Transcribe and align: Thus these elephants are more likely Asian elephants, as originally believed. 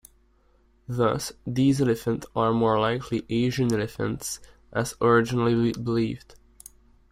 Thus 0.87 1.31
these 1.45 1.79
elephants 1.79 2.25
are 2.35 2.53
more 2.53 2.79
likely 2.79 3.23
Asian 3.29 3.71
elephants, 3.71 4.39
as 4.73 4.95
originally 4.99 5.73
believed. 5.73 6.33